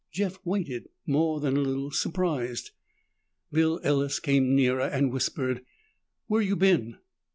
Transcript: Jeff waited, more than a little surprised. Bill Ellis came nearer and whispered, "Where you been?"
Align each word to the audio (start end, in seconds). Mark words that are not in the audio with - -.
Jeff 0.11 0.39
waited, 0.43 0.89
more 1.05 1.39
than 1.39 1.55
a 1.55 1.59
little 1.61 1.91
surprised. 1.91 2.71
Bill 3.51 3.79
Ellis 3.83 4.19
came 4.19 4.55
nearer 4.55 4.81
and 4.81 5.11
whispered, 5.13 5.63
"Where 6.25 6.41
you 6.41 6.55
been?" 6.55 6.97